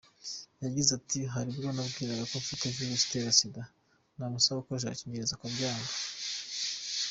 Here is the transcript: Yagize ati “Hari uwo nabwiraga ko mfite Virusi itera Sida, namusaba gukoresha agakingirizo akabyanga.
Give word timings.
Yagize 0.63 0.89
ati 0.99 1.19
“Hari 1.33 1.49
uwo 1.59 1.71
nabwiraga 1.75 2.23
ko 2.31 2.35
mfite 2.43 2.63
Virusi 2.75 3.03
itera 3.07 3.31
Sida, 3.39 3.63
namusaba 4.17 4.59
gukoresha 4.61 4.85
agakingirizo 4.87 5.33
akabyanga. 5.35 5.91